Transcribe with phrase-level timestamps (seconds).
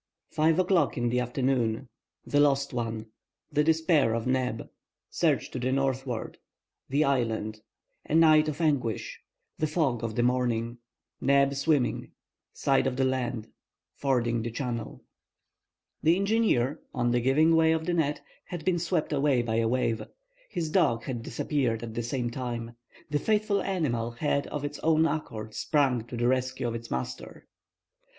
[0.31, 8.47] FIVE O'CLOCK IN THE AFTERNOON—THE LOST ONE—THE DESPAIR OF NEB—SEARCH TO THE NORTHWARD—THE ISLAND—A NIGHT
[8.47, 15.03] OF ANGUISH—THE FOG OF THE MORNING—NEB SWIMMING—SIGHT OF THE LAND—FORDING THE CHANNEL.
[16.01, 19.67] The engineer, on the giving way of the net, had been swept away by a
[19.67, 20.01] wave.
[20.49, 22.75] His dog had disappeared at the same time.
[23.11, 27.45] The faithful animal had of its own accord sprung to the rescue of its master.